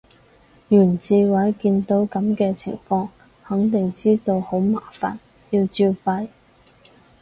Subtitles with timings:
[0.69, 3.07] 袁志偉見到噉嘅情況
[3.45, 5.15] 肯定知道好麻煩，
[5.51, 6.27] 要照肺